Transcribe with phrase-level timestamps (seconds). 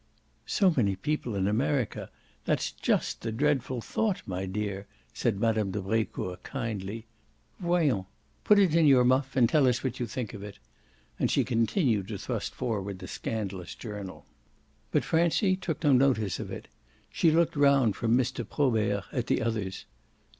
[0.47, 2.09] "So many people in America
[2.45, 5.69] that's just the dreadful thought, my dear," said Mme.
[5.69, 7.05] de Brecourt kindly.
[7.61, 8.05] "Foyons,
[8.43, 10.57] put it in your muff and tell us what you think of it."
[11.19, 14.25] And she continued to thrust forward the scandalous journal.
[14.91, 16.67] But Francie took no notice of it;
[17.11, 18.43] she looked round from Mr.
[18.43, 19.85] Probert at the others.